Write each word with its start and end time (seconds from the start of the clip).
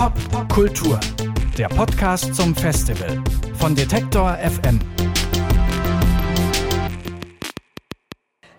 Pop 0.00 0.48
Kultur, 0.48 0.98
der 1.58 1.68
Podcast 1.68 2.34
zum 2.34 2.54
Festival 2.54 3.22
von 3.58 3.74
Detektor 3.74 4.34
FM. 4.38 4.80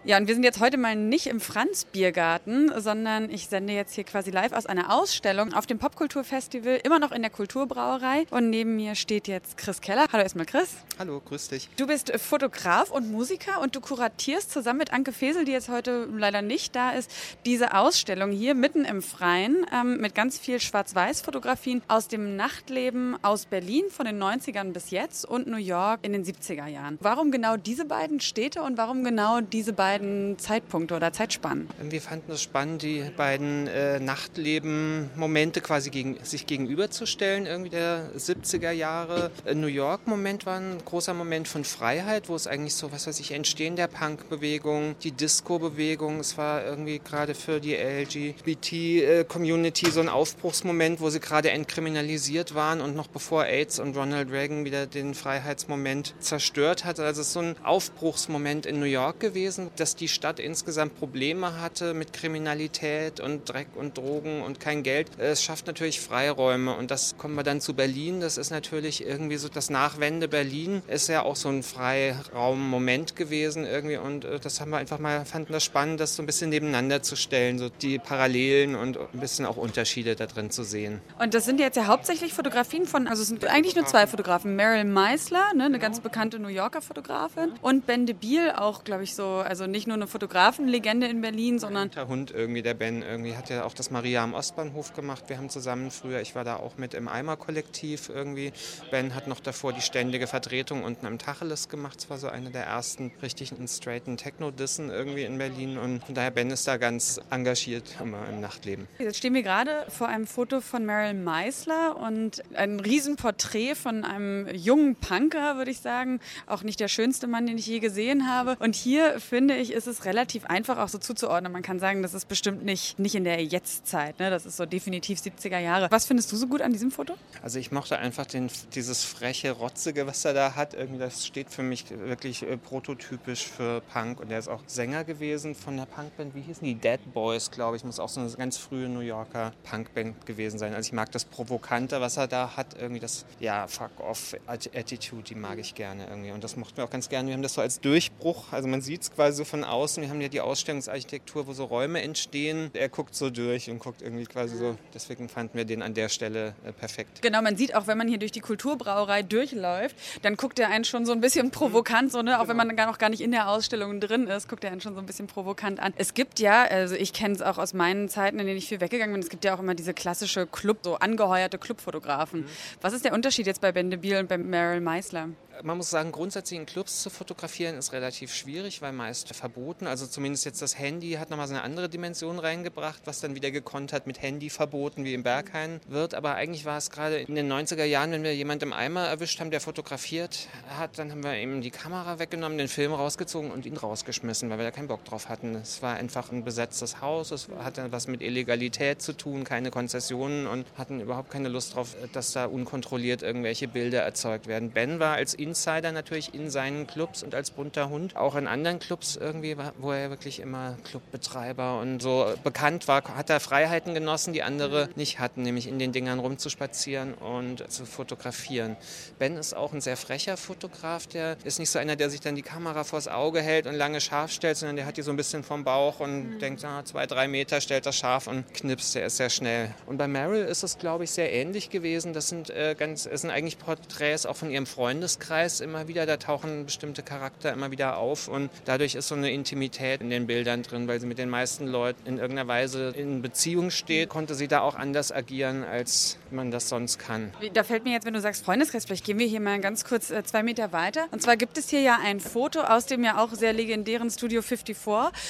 Ja, 0.03 0.17
und 0.17 0.27
wir 0.27 0.33
sind 0.33 0.43
jetzt 0.43 0.59
heute 0.59 0.77
mal 0.77 0.95
nicht 0.95 1.27
im 1.27 1.39
Franz-Biergarten, 1.39 2.71
sondern 2.81 3.29
ich 3.29 3.45
sende 3.45 3.73
jetzt 3.73 3.93
hier 3.93 4.03
quasi 4.03 4.31
live 4.31 4.51
aus 4.51 4.65
einer 4.65 4.91
Ausstellung 4.91 5.53
auf 5.53 5.67
dem 5.67 5.77
Popkulturfestival, 5.77 6.79
immer 6.83 6.97
noch 6.97 7.11
in 7.11 7.21
der 7.21 7.29
Kulturbrauerei. 7.29 8.25
Und 8.31 8.49
neben 8.49 8.75
mir 8.75 8.95
steht 8.95 9.27
jetzt 9.27 9.57
Chris 9.57 9.79
Keller. 9.79 10.07
Hallo 10.11 10.23
erstmal 10.23 10.47
Chris. 10.47 10.73
Hallo, 10.97 11.21
grüß 11.23 11.49
dich. 11.49 11.69
Du 11.77 11.85
bist 11.85 12.11
Fotograf 12.17 12.89
und 12.89 13.11
Musiker 13.11 13.61
und 13.61 13.75
du 13.75 13.79
kuratierst 13.79 14.49
zusammen 14.49 14.79
mit 14.79 14.91
Anke 14.91 15.11
Fesel, 15.11 15.45
die 15.45 15.51
jetzt 15.51 15.69
heute 15.69 16.07
leider 16.17 16.41
nicht 16.41 16.75
da 16.75 16.93
ist, 16.93 17.11
diese 17.45 17.75
Ausstellung 17.75 18.31
hier 18.31 18.55
mitten 18.55 18.85
im 18.85 19.03
Freien 19.03 19.67
ähm, 19.71 20.01
mit 20.01 20.15
ganz 20.15 20.39
viel 20.39 20.59
Schwarz-Weiß-Fotografien 20.59 21.83
aus 21.87 22.07
dem 22.07 22.35
Nachtleben 22.35 23.23
aus 23.23 23.45
Berlin 23.45 23.83
von 23.91 24.07
den 24.07 24.21
90ern 24.21 24.71
bis 24.71 24.89
jetzt 24.89 25.25
und 25.25 25.45
New 25.45 25.57
York 25.57 25.99
in 26.01 26.13
den 26.13 26.25
70er 26.25 26.65
Jahren. 26.65 26.97
Warum 27.01 27.29
genau 27.29 27.55
diese 27.55 27.85
beiden 27.85 28.19
Städte 28.19 28.63
und 28.63 28.77
warum 28.77 29.03
genau 29.03 29.41
diese 29.41 29.73
beiden 29.73 29.90
beiden 29.91 30.39
Zeitpunkte 30.39 30.95
oder 30.95 31.11
Zeitspannen? 31.11 31.67
Wir 31.81 31.99
fanden 31.99 32.31
es 32.31 32.41
spannend, 32.41 32.81
die 32.81 33.03
beiden 33.17 33.67
äh, 33.67 33.99
Nachtleben-Momente 33.99 35.59
quasi 35.59 35.89
gegen, 35.89 36.17
sich 36.23 36.47
gegenüberzustellen. 36.47 37.45
Irgendwie 37.45 37.71
der 37.71 38.09
70er 38.17 38.71
Jahre. 38.71 39.31
New 39.53 39.67
York-Moment 39.67 40.45
war 40.45 40.59
ein 40.59 40.77
großer 40.85 41.13
Moment 41.13 41.49
von 41.49 41.65
Freiheit, 41.65 42.29
wo 42.29 42.35
es 42.35 42.47
eigentlich 42.47 42.75
so, 42.75 42.93
was 42.93 43.05
weiß 43.05 43.19
ich, 43.19 43.33
Entstehen 43.33 43.75
der 43.75 43.87
Punk-Bewegung, 43.87 44.95
die 45.03 45.11
Disco-Bewegung. 45.11 46.21
Es 46.21 46.37
war 46.37 46.63
irgendwie 46.63 46.99
gerade 46.99 47.35
für 47.35 47.59
die 47.59 47.75
LGBT-Community 47.75 49.91
so 49.91 49.99
ein 49.99 50.07
Aufbruchsmoment, 50.07 51.01
wo 51.01 51.09
sie 51.09 51.19
gerade 51.19 51.51
entkriminalisiert 51.51 52.55
waren 52.55 52.79
und 52.79 52.95
noch 52.95 53.07
bevor 53.07 53.43
AIDS 53.43 53.77
und 53.77 53.97
Ronald 53.97 54.31
Reagan 54.31 54.63
wieder 54.63 54.85
den 54.85 55.15
Freiheitsmoment 55.15 56.15
zerstört 56.19 56.85
hat. 56.85 57.01
Also 57.01 57.19
es 57.19 57.27
ist 57.27 57.33
so 57.33 57.41
ein 57.41 57.57
Aufbruchsmoment 57.63 58.65
in 58.65 58.79
New 58.79 58.85
York 58.85 59.19
gewesen 59.19 59.69
dass 59.81 59.95
die 59.95 60.07
Stadt 60.07 60.39
insgesamt 60.39 60.97
Probleme 60.99 61.59
hatte 61.59 61.95
mit 61.95 62.13
Kriminalität 62.13 63.19
und 63.19 63.49
Dreck 63.49 63.67
und 63.75 63.97
Drogen 63.97 64.43
und 64.43 64.59
kein 64.59 64.83
Geld. 64.83 65.07
Es 65.17 65.43
schafft 65.43 65.65
natürlich 65.65 65.99
Freiräume 65.99 66.75
und 66.75 66.91
das 66.91 67.17
kommen 67.17 67.33
wir 67.33 67.41
dann 67.41 67.61
zu 67.61 67.73
Berlin. 67.73 68.21
Das 68.21 68.37
ist 68.37 68.51
natürlich 68.51 69.03
irgendwie 69.03 69.37
so 69.37 69.49
das 69.49 69.71
Nachwende 69.71 70.27
Berlin 70.27 70.83
ist 70.87 71.09
ja 71.09 71.23
auch 71.23 71.35
so 71.35 71.49
ein 71.49 71.63
Freiraummoment 71.63 73.15
gewesen 73.15 73.65
irgendwie 73.65 73.97
und 73.97 74.23
äh, 74.23 74.39
das 74.39 74.61
haben 74.61 74.69
wir 74.69 74.77
einfach 74.77 74.99
mal 74.99 75.25
fanden 75.25 75.51
das 75.51 75.63
spannend, 75.63 75.99
das 75.99 76.15
so 76.15 76.21
ein 76.21 76.27
bisschen 76.27 76.51
nebeneinander 76.51 77.01
zu 77.01 77.15
stellen, 77.15 77.57
so 77.57 77.69
die 77.69 77.97
Parallelen 77.97 78.75
und 78.75 78.97
ein 78.97 79.19
bisschen 79.19 79.47
auch 79.47 79.57
Unterschiede 79.57 80.15
da 80.15 80.27
drin 80.27 80.51
zu 80.51 80.63
sehen. 80.63 81.01
Und 81.19 81.33
das 81.33 81.45
sind 81.45 81.59
jetzt 81.59 81.75
ja 81.75 81.87
hauptsächlich 81.87 82.33
Fotografien 82.33 82.85
von, 82.85 83.07
also 83.07 83.23
es 83.23 83.29
sind 83.29 83.45
eigentlich 83.45 83.75
nur 83.75 83.87
zwei 83.87 84.05
Fotografen, 84.05 84.55
Meryl 84.55 84.83
Meisler, 84.83 85.53
ne, 85.55 85.65
eine 85.65 85.79
ganz 85.79 85.99
bekannte 86.01 86.37
New 86.37 86.49
Yorker 86.49 86.81
Fotografin 86.83 87.53
und 87.63 87.87
Ben 87.87 88.05
de 88.05 88.13
Biel, 88.13 88.51
auch 88.55 88.83
glaube 88.83 89.03
ich 89.03 89.15
so, 89.15 89.25
also 89.37 89.70
nicht 89.71 89.87
nur 89.87 89.95
eine 89.95 90.07
Fotografenlegende 90.07 91.07
in 91.07 91.21
Berlin, 91.21 91.59
sondern. 91.59 91.89
Der 91.91 92.07
Hund 92.07 92.31
irgendwie, 92.31 92.61
der 92.61 92.73
Ben, 92.73 93.01
irgendwie 93.01 93.35
hat 93.35 93.49
ja 93.49 93.63
auch 93.63 93.73
das 93.73 93.91
Maria 93.91 94.23
am 94.23 94.33
Ostbahnhof 94.33 94.93
gemacht. 94.93 95.25
Wir 95.27 95.37
haben 95.37 95.49
zusammen 95.49 95.91
früher, 95.91 96.21
ich 96.21 96.35
war 96.35 96.43
da 96.43 96.57
auch 96.57 96.77
mit 96.77 96.93
im 96.93 97.07
Eimer-Kollektiv 97.07 98.09
irgendwie. 98.09 98.51
Ben 98.91 99.15
hat 99.15 99.27
noch 99.27 99.39
davor 99.39 99.73
die 99.73 99.81
ständige 99.81 100.27
Vertretung 100.27 100.83
unten 100.83 101.05
am 101.05 101.17
Tacheles 101.17 101.69
gemacht. 101.69 101.97
Das 101.97 102.09
war 102.09 102.17
so 102.17 102.27
eine 102.27 102.51
der 102.51 102.65
ersten 102.65 103.11
richtigen 103.21 103.67
straighten 103.67 104.17
Techno-Dissen 104.17 104.89
irgendwie 104.89 105.23
in 105.23 105.37
Berlin. 105.37 105.77
Und 105.77 106.03
von 106.03 106.15
daher, 106.15 106.31
Ben 106.31 106.49
ist 106.51 106.67
da 106.67 106.77
ganz 106.77 107.19
engagiert 107.29 107.95
immer 108.01 108.27
im 108.29 108.41
Nachtleben. 108.41 108.87
Jetzt 108.99 109.17
stehen 109.17 109.33
wir 109.33 109.43
gerade 109.43 109.85
vor 109.89 110.07
einem 110.07 110.27
Foto 110.27 110.61
von 110.61 110.85
Meryl 110.85 111.13
Meisler 111.13 111.97
und 111.97 112.43
ein 112.55 112.79
Riesenporträt 112.79 113.75
von 113.75 114.03
einem 114.03 114.47
jungen 114.53 114.95
Punker, 114.95 115.57
würde 115.57 115.71
ich 115.71 115.79
sagen. 115.79 116.19
Auch 116.47 116.63
nicht 116.63 116.79
der 116.79 116.87
schönste 116.87 117.27
Mann, 117.27 117.47
den 117.47 117.57
ich 117.57 117.67
je 117.67 117.79
gesehen 117.79 118.27
habe. 118.29 118.57
Und 118.59 118.75
hier 118.75 119.19
finde 119.19 119.55
ich, 119.55 119.60
ist 119.69 119.85
es 119.85 120.05
relativ 120.05 120.45
einfach 120.45 120.79
auch 120.79 120.87
so 120.87 120.97
zuzuordnen. 120.97 121.51
Man 121.51 121.61
kann 121.61 121.79
sagen, 121.79 122.01
das 122.01 122.15
ist 122.15 122.27
bestimmt 122.27 122.65
nicht, 122.65 122.97
nicht 122.97 123.13
in 123.13 123.23
der 123.23 123.43
Jetztzeit. 123.43 124.19
Ne? 124.19 124.29
Das 124.31 124.45
ist 124.45 124.57
so 124.57 124.65
definitiv 124.65 125.19
70er 125.19 125.59
Jahre. 125.59 125.91
Was 125.91 126.05
findest 126.05 126.31
du 126.31 126.37
so 126.37 126.47
gut 126.47 126.61
an 126.61 126.71
diesem 126.71 126.89
Foto? 126.89 127.13
Also 127.43 127.59
ich 127.59 127.71
mochte 127.71 127.99
einfach 127.99 128.25
den, 128.25 128.49
dieses 128.73 129.03
freche, 129.03 129.51
rotzige, 129.51 130.07
was 130.07 130.25
er 130.25 130.33
da 130.33 130.55
hat. 130.55 130.73
Irgendwie 130.73 130.99
das 130.99 131.25
steht 131.27 131.49
für 131.51 131.63
mich 131.63 131.85
wirklich 131.91 132.43
äh, 132.43 132.57
prototypisch 132.57 133.45
für 133.45 133.81
Punk. 133.93 134.19
Und 134.19 134.31
er 134.31 134.39
ist 134.39 134.47
auch 134.47 134.61
Sänger 134.65 135.03
gewesen 135.03 135.53
von 135.53 135.77
der 135.77 135.85
Punkband, 135.85 136.33
wie 136.35 136.41
hießen 136.41 136.65
die? 136.65 136.75
Dead 136.75 136.99
Boys, 137.13 137.51
glaube 137.51 137.77
ich. 137.77 137.83
Muss 137.83 137.99
auch 137.99 138.09
so 138.09 138.21
eine 138.21 138.31
ganz 138.31 138.57
frühe 138.57 138.89
New 138.89 139.01
Yorker 139.01 139.53
Punkband 139.63 140.25
gewesen 140.25 140.57
sein. 140.57 140.73
Also 140.73 140.87
ich 140.87 140.93
mag 140.93 141.11
das 141.11 141.25
Provokante, 141.25 142.01
was 142.01 142.17
er 142.17 142.27
da 142.27 142.55
hat. 142.55 142.75
Irgendwie 142.79 142.99
das, 143.01 143.25
ja, 143.39 143.67
Fuck-off-Attitude, 143.67 145.23
die 145.23 145.35
mag 145.35 145.57
ich 145.59 145.75
gerne 145.75 146.07
irgendwie. 146.07 146.31
Und 146.31 146.43
das 146.43 146.55
mochten 146.55 146.77
wir 146.77 146.85
auch 146.85 146.89
ganz 146.89 147.09
gerne. 147.09 147.27
Wir 147.27 147.35
haben 147.35 147.43
das 147.43 147.53
so 147.53 147.61
als 147.61 147.79
Durchbruch. 147.79 148.51
Also 148.51 148.67
man 148.67 148.81
sieht 148.81 149.01
es 149.01 149.11
quasi 149.11 149.37
so 149.37 149.45
von 149.51 149.63
außen. 149.63 150.01
Wir 150.01 150.09
haben 150.09 150.21
ja 150.21 150.29
die 150.29 150.41
Ausstellungsarchitektur, 150.41 151.45
wo 151.45 151.53
so 151.53 151.65
Räume 151.65 152.01
entstehen. 152.01 152.71
Er 152.73 152.89
guckt 152.89 153.13
so 153.13 153.29
durch 153.29 153.69
und 153.69 153.79
guckt 153.79 154.01
irgendwie 154.01 154.25
quasi 154.25 154.57
so. 154.57 154.77
Deswegen 154.93 155.29
fanden 155.29 155.57
wir 155.57 155.65
den 155.65 155.81
an 155.83 155.93
der 155.93 156.09
Stelle 156.09 156.55
äh, 156.65 156.71
perfekt. 156.71 157.21
Genau, 157.21 157.41
man 157.41 157.57
sieht 157.57 157.75
auch, 157.75 157.85
wenn 157.85 157.97
man 157.97 158.07
hier 158.07 158.17
durch 158.17 158.31
die 158.31 158.39
Kulturbrauerei 158.39 159.23
durchläuft, 159.23 159.95
dann 160.21 160.37
guckt 160.37 160.57
er 160.57 160.69
einen 160.69 160.85
schon 160.85 161.05
so 161.05 161.11
ein 161.11 161.19
bisschen 161.19 161.51
provokant, 161.51 162.11
so, 162.11 162.21
ne? 162.21 162.39
auch 162.39 162.47
wenn 162.47 162.57
man 162.57 162.75
gar 162.75 162.87
noch 162.87 162.97
gar 162.97 163.09
nicht 163.09 163.21
in 163.21 163.31
der 163.31 163.49
Ausstellung 163.49 163.99
drin 163.99 164.27
ist, 164.27 164.47
guckt 164.47 164.63
er 164.63 164.71
einen 164.71 164.81
schon 164.81 164.95
so 164.95 164.99
ein 165.01 165.05
bisschen 165.05 165.27
provokant 165.27 165.79
an. 165.79 165.93
Es 165.97 166.13
gibt 166.13 166.39
ja, 166.39 166.63
also 166.63 166.95
ich 166.95 167.11
kenne 167.11 167.35
es 167.35 167.41
auch 167.41 167.57
aus 167.57 167.73
meinen 167.73 168.07
Zeiten, 168.07 168.39
in 168.39 168.47
denen 168.47 168.57
ich 168.57 168.67
viel 168.67 168.79
weggegangen 168.79 169.13
bin, 169.13 169.21
es 169.21 169.29
gibt 169.29 169.43
ja 169.43 169.53
auch 169.53 169.59
immer 169.59 169.75
diese 169.75 169.93
klassische 169.93 170.47
Club, 170.47 170.79
so 170.83 170.95
angeheuerte 170.95 171.57
Clubfotografen. 171.57 172.41
Mhm. 172.41 172.45
Was 172.79 172.93
ist 172.93 173.03
der 173.03 173.13
Unterschied 173.13 173.47
jetzt 173.47 173.59
bei 173.59 173.73
Ben 173.73 173.89
de 173.89 173.99
Biel 173.99 174.17
und 174.17 174.29
bei 174.29 174.37
Meryl 174.37 174.79
Meisler? 174.79 175.29
Man 175.63 175.77
muss 175.77 175.89
sagen, 175.89 176.11
grundsätzlich 176.11 176.59
in 176.59 176.65
Clubs 176.65 177.01
zu 177.01 177.09
fotografieren 177.09 177.77
ist 177.77 177.93
relativ 177.93 178.33
schwierig, 178.33 178.81
weil 178.81 178.91
meist 178.91 179.33
verboten. 179.35 179.87
Also 179.87 180.07
zumindest 180.07 180.45
jetzt 180.45 180.61
das 180.61 180.77
Handy 180.77 181.13
hat 181.13 181.29
nochmal 181.29 181.47
so 181.47 181.53
eine 181.53 181.63
andere 181.63 181.89
Dimension 181.89 182.39
reingebracht, 182.39 183.01
was 183.05 183.19
dann 183.19 183.35
wieder 183.35 183.51
gekonnt 183.51 183.93
hat 183.93 184.07
mit 184.07 184.21
Handy 184.21 184.49
verboten, 184.49 185.03
wie 185.03 185.13
im 185.13 185.23
Berghain 185.23 185.79
wird. 185.87 186.13
Aber 186.13 186.35
eigentlich 186.35 186.65
war 186.65 186.77
es 186.77 186.89
gerade 186.89 187.19
in 187.19 187.35
den 187.35 187.51
90er 187.51 187.83
Jahren, 187.83 188.11
wenn 188.11 188.23
wir 188.23 188.35
jemanden 188.35 188.65
im 188.65 188.73
Eimer 188.73 189.07
erwischt 189.07 189.39
haben, 189.39 189.51
der 189.51 189.61
fotografiert 189.61 190.47
hat, 190.77 190.97
dann 190.99 191.11
haben 191.11 191.23
wir 191.23 191.35
ihm 191.35 191.61
die 191.61 191.71
Kamera 191.71 192.19
weggenommen, 192.19 192.57
den 192.57 192.67
Film 192.67 192.93
rausgezogen 192.93 193.51
und 193.51 193.65
ihn 193.65 193.77
rausgeschmissen, 193.77 194.49
weil 194.49 194.57
wir 194.57 194.65
da 194.65 194.71
keinen 194.71 194.87
Bock 194.87 195.05
drauf 195.05 195.29
hatten. 195.29 195.55
Es 195.55 195.81
war 195.81 195.95
einfach 195.95 196.31
ein 196.31 196.43
besetztes 196.43 197.01
Haus, 197.01 197.31
es 197.31 197.47
hatte 197.59 197.91
was 197.91 198.07
mit 198.07 198.21
Illegalität 198.21 199.01
zu 199.01 199.13
tun, 199.13 199.43
keine 199.43 199.71
Konzessionen 199.71 200.47
und 200.47 200.65
hatten 200.77 200.99
überhaupt 200.99 201.31
keine 201.31 201.49
Lust 201.49 201.75
drauf, 201.75 201.95
dass 202.13 202.33
da 202.33 202.45
unkontrolliert 202.45 203.21
irgendwelche 203.21 203.67
Bilder 203.67 204.01
erzeugt 204.01 204.47
werden. 204.47 204.71
Ben 204.71 204.99
war 204.99 205.15
als 205.15 205.33
Insider 205.51 205.91
natürlich 205.91 206.33
in 206.33 206.49
seinen 206.49 206.87
Clubs 206.87 207.23
und 207.23 207.35
als 207.35 207.51
bunter 207.51 207.89
Hund. 207.89 208.15
Auch 208.15 208.35
in 208.35 208.47
anderen 208.47 208.79
Clubs 208.79 209.17
irgendwie, 209.17 209.57
wo 209.79 209.91
er 209.91 210.09
wirklich 210.09 210.39
immer 210.39 210.77
Clubbetreiber 210.85 211.81
und 211.81 212.01
so 212.01 212.33
bekannt 212.41 212.87
war, 212.87 213.03
hat 213.17 213.29
er 213.29 213.41
Freiheiten 213.41 213.93
genossen, 213.93 214.31
die 214.31 214.43
andere 214.43 214.87
nicht 214.95 215.19
hatten, 215.19 215.41
nämlich 215.41 215.67
in 215.67 215.77
den 215.77 215.91
Dingern 215.91 216.19
rumzuspazieren 216.19 217.15
und 217.15 217.69
zu 217.69 217.85
fotografieren. 217.85 218.77
Ben 219.19 219.35
ist 219.35 219.53
auch 219.53 219.73
ein 219.73 219.81
sehr 219.81 219.97
frecher 219.97 220.37
Fotograf, 220.37 221.05
der 221.07 221.35
ist 221.43 221.59
nicht 221.59 221.69
so 221.69 221.79
einer, 221.79 221.97
der 221.97 222.09
sich 222.09 222.21
dann 222.21 222.35
die 222.35 222.43
Kamera 222.43 222.85
vors 222.85 223.09
Auge 223.09 223.41
hält 223.41 223.67
und 223.67 223.75
lange 223.75 223.99
scharf 223.99 224.31
stellt, 224.31 224.55
sondern 224.55 224.77
der 224.77 224.85
hat 224.85 224.95
die 224.95 225.01
so 225.01 225.11
ein 225.11 225.17
bisschen 225.17 225.43
vom 225.43 225.65
Bauch 225.65 225.99
und 225.99 226.35
mhm. 226.35 226.39
denkt, 226.39 226.63
ah, 226.63 226.85
zwei, 226.85 227.05
drei 227.07 227.27
Meter 227.27 227.59
stellt 227.59 227.85
das 227.85 227.97
scharf 227.97 228.27
und 228.27 228.53
knipst, 228.53 228.95
der 228.95 229.07
ist 229.07 229.17
sehr 229.17 229.29
schnell. 229.29 229.75
Und 229.85 229.97
bei 229.97 230.07
Meryl 230.07 230.45
ist 230.45 230.63
es, 230.63 230.77
glaube 230.77 231.03
ich, 231.03 231.11
sehr 231.11 231.33
ähnlich 231.33 231.69
gewesen. 231.69 232.13
Das 232.13 232.29
sind 232.29 232.49
äh, 232.49 232.73
ganz, 232.77 233.03
das 233.03 233.21
sind 233.21 233.31
eigentlich 233.31 233.59
Porträts 233.59 234.25
auch 234.25 234.37
von 234.37 234.49
ihrem 234.49 234.65
Freundeskreis 234.65 235.30
Kreis 235.31 235.61
immer 235.61 235.87
wieder, 235.87 236.05
da 236.05 236.17
tauchen 236.17 236.65
bestimmte 236.65 237.03
Charakter 237.03 237.53
immer 237.53 237.71
wieder 237.71 237.95
auf 237.95 238.27
und 238.27 238.51
dadurch 238.65 238.95
ist 238.95 239.07
so 239.07 239.15
eine 239.15 239.31
Intimität 239.31 240.01
in 240.01 240.09
den 240.09 240.27
Bildern 240.27 240.61
drin, 240.61 240.89
weil 240.89 240.99
sie 240.99 241.07
mit 241.07 241.19
den 241.19 241.29
meisten 241.29 241.67
Leuten 241.67 242.05
in 242.05 242.17
irgendeiner 242.17 242.49
Weise 242.49 242.89
in 242.97 243.21
Beziehung 243.21 243.71
steht, 243.71 244.09
konnte 244.09 244.35
sie 244.35 244.49
da 244.49 244.59
auch 244.59 244.75
anders 244.75 245.13
agieren, 245.13 245.63
als 245.63 246.17
man 246.31 246.51
das 246.51 246.67
sonst 246.67 246.99
kann. 246.99 247.31
Da 247.53 247.63
fällt 247.63 247.85
mir 247.85 247.93
jetzt, 247.93 248.05
wenn 248.05 248.13
du 248.13 248.19
sagst 248.19 248.43
Freundeskreis, 248.43 248.83
vielleicht 248.83 249.05
gehen 249.05 249.19
wir 249.19 249.25
hier 249.25 249.39
mal 249.39 249.61
ganz 249.61 249.85
kurz 249.85 250.11
äh, 250.11 250.21
zwei 250.25 250.43
Meter 250.43 250.73
weiter. 250.73 251.05
Und 251.11 251.21
zwar 251.21 251.37
gibt 251.37 251.57
es 251.57 251.69
hier 251.69 251.79
ja 251.79 251.99
ein 252.03 252.19
Foto 252.19 252.59
aus 252.59 252.85
dem 252.85 253.01
ja 253.05 253.17
auch 253.23 253.33
sehr 253.33 253.53
legendären 253.53 254.09
Studio 254.09 254.41
54 254.41 254.75